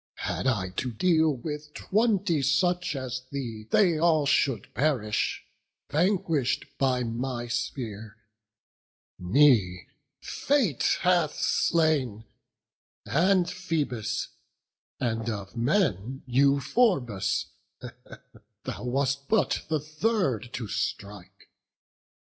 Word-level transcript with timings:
Had 0.25 0.47
I 0.47 0.69
to 0.77 0.91
deal 0.91 1.31
with 1.31 1.75
twenty 1.75 2.41
such 2.41 2.95
as 2.95 3.21
thee, 3.31 3.67
They 3.69 3.99
all 3.99 4.25
should 4.25 4.73
perish, 4.73 5.43
vanquish'd 5.91 6.65
by 6.79 7.03
my 7.03 7.45
spear: 7.47 8.17
Me 9.19 9.85
fate 10.19 10.97
hath 11.01 11.35
slain, 11.35 12.25
and 13.05 13.47
Phoebus; 13.47 14.29
and, 14.99 15.29
of 15.29 15.55
men, 15.55 16.23
Euphorbus; 16.25 17.51
thou 18.63 18.83
wast 18.83 19.27
but 19.27 19.61
the 19.69 19.79
third 19.79 20.49
to 20.53 20.67
strike. 20.67 21.51